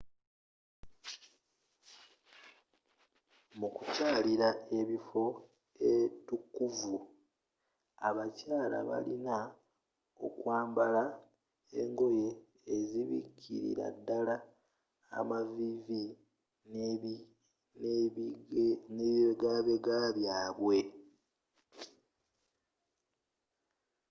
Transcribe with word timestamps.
mukukyalila 3.59 4.49
ebifo 4.79 5.23
eitukuvvu 5.89 6.95
abakyala 8.07 8.77
balina 8.89 9.37
okwambala 10.25 11.03
engoye 11.81 12.29
ezzibikililaddala 12.75 14.35
amavivi 15.19 16.03
n'ebibegabega 17.79 19.97
byabwe 20.17 20.77